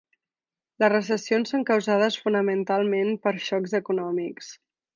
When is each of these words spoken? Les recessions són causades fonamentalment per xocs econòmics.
Les 0.83 0.89
recessions 0.93 1.53
són 1.53 1.65
causades 1.67 2.17
fonamentalment 2.23 3.13
per 3.27 3.35
xocs 3.51 3.77
econòmics. 3.83 4.53